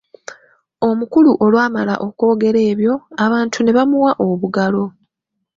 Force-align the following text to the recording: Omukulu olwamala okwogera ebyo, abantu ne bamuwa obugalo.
Omukulu 0.89 1.31
olwamala 1.45 1.93
okwogera 2.07 2.59
ebyo, 2.71 2.93
abantu 3.25 3.57
ne 3.61 3.71
bamuwa 3.77 4.11
obugalo. 4.27 4.83